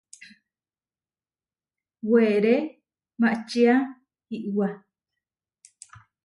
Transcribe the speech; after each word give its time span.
Weré 2.09 2.55
maʼčía 3.21 3.73
iʼwá. 4.37 4.67